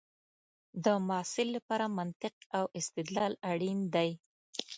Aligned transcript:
د 0.85 0.87
محصل 1.07 1.47
لپاره 1.57 1.85
منطق 1.99 2.35
او 2.57 2.63
استدلال 2.79 3.33
اړین 3.51 3.79
دی. 3.95 4.09